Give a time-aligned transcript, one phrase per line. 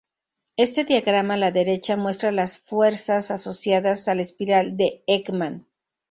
[0.57, 5.67] Este diagrama a la derecha muestra las fuerzas asociadas al espiral de Ekman.